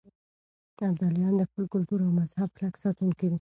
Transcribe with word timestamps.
ابدالیان 0.87 1.33
د 1.37 1.41
خپل 1.49 1.63
کلتور 1.73 1.99
او 2.03 2.11
مذهب 2.19 2.49
کلک 2.57 2.75
ساتونکي 2.83 3.23
دي. 3.27 3.29